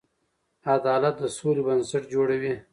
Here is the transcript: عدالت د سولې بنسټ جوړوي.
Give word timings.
عدالت 0.75 1.15
د 1.21 1.23
سولې 1.37 1.61
بنسټ 1.67 2.03
جوړوي. 2.13 2.53